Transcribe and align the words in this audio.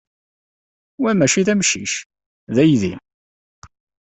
Wa 1.01 1.11
maci 1.17 1.41
d 1.47 1.49
amcic. 1.53 1.93
D 2.55 2.57
aydi. 2.63 2.93